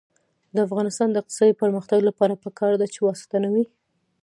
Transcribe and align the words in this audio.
د 0.53 0.57
افغانستان 0.67 1.07
د 1.11 1.15
اقتصادي 1.21 1.53
پرمختګ 1.61 1.99
لپاره 2.09 2.41
پکار 2.43 2.71
ده 2.81 2.85
چې 2.93 2.99
واسطه 3.07 3.35
نه 3.43 3.49
وي. 3.53 3.65